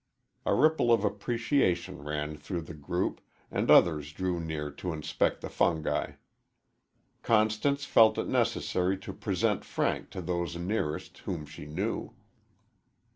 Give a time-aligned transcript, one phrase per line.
[0.47, 5.47] A ripple of appreciation ran through the group, and others drew near to inspect the
[5.49, 6.13] fungi.
[7.21, 12.15] Constance felt it necessary to present Frank to those nearest, whom she knew.